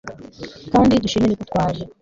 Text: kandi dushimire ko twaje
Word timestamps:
kandi 0.73 1.01
dushimire 1.03 1.33
ko 1.39 1.43
twaje 1.49 1.83